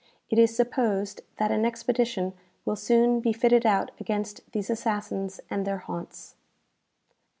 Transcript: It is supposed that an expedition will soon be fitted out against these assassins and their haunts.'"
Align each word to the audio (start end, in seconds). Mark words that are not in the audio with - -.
It 0.31 0.39
is 0.39 0.55
supposed 0.55 1.21
that 1.37 1.51
an 1.51 1.63
expedition 1.63 2.33
will 2.65 2.75
soon 2.75 3.19
be 3.19 3.31
fitted 3.33 3.67
out 3.67 3.91
against 3.99 4.51
these 4.51 4.71
assassins 4.71 5.39
and 5.47 5.63
their 5.63 5.77
haunts.'" 5.77 6.33